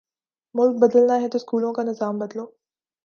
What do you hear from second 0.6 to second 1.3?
بدلنا ہے